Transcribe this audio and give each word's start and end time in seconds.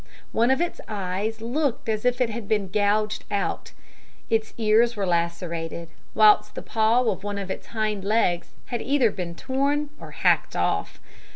One 0.31 0.49
of 0.49 0.61
its 0.61 0.81
eyes 0.87 1.41
looked 1.41 1.87
as 1.87 2.05
if 2.05 2.19
it 2.21 2.31
had 2.31 2.47
been 2.47 2.69
gouged 2.69 3.23
out 3.29 3.71
its 4.31 4.51
ears 4.57 4.95
were 4.95 5.05
lacerated, 5.05 5.89
whilst 6.15 6.55
the 6.55 6.63
paw 6.63 7.03
of 7.03 7.23
one 7.23 7.37
of 7.37 7.51
its 7.51 7.67
hind 7.67 8.03
legs 8.03 8.55
had 8.73 8.81
either 8.81 9.11
been 9.11 9.35
torn 9.35 9.91
or 9.99 10.09
hacked 10.09 10.55
off. 10.55 10.99